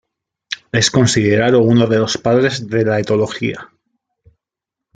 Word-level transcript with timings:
Es 0.71 0.89
considerado 0.89 1.61
uno 1.61 1.85
de 1.85 1.99
los 1.99 2.17
padres 2.17 2.67
de 2.67 2.85
la 2.85 2.99
etología. 2.99 3.69